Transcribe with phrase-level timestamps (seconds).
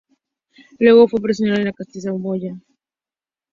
[0.79, 2.57] Luego fue una posesión de la Casa de Saboya.